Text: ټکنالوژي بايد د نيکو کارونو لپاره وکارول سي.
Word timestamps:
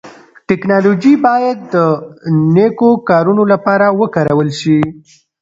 ټکنالوژي 0.49 1.13
بايد 1.25 1.57
د 1.73 1.75
نيکو 2.55 2.89
کارونو 3.09 3.43
لپاره 3.53 3.85
وکارول 3.99 4.49
سي. 4.61 4.77